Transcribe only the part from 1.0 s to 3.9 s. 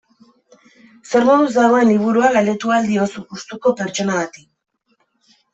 Zer moduz dagoen liburua galdetu ahal diozu gustuko